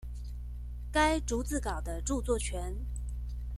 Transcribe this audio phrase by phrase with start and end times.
[0.91, 2.75] 該逐字稿的著作權